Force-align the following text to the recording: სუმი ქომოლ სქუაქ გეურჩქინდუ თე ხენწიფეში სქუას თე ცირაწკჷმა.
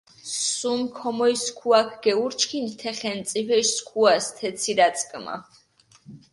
სუმი 0.51 0.87
ქომოლ 0.97 1.33
სქუაქ 1.43 1.89
გეურჩქინდუ 2.03 2.73
თე 2.79 2.91
ხენწიფეში 2.99 3.73
სქუას 3.77 4.25
თე 4.35 4.47
ცირაწკჷმა. 4.59 5.35